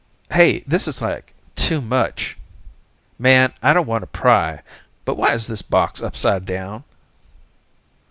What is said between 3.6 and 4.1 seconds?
I don't want to